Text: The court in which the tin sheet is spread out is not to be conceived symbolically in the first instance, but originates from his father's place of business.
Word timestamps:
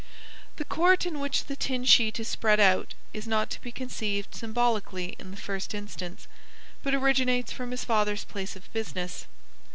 The 0.55 0.65
court 0.65 1.05
in 1.05 1.19
which 1.19 1.45
the 1.45 1.55
tin 1.55 1.85
sheet 1.85 2.19
is 2.19 2.27
spread 2.27 2.59
out 2.59 2.95
is 3.13 3.27
not 3.27 3.51
to 3.51 3.61
be 3.61 3.71
conceived 3.71 4.33
symbolically 4.33 5.15
in 5.19 5.29
the 5.29 5.37
first 5.37 5.75
instance, 5.75 6.27
but 6.81 6.95
originates 6.95 7.51
from 7.51 7.69
his 7.69 7.85
father's 7.85 8.23
place 8.23 8.55
of 8.55 8.73
business. 8.73 9.25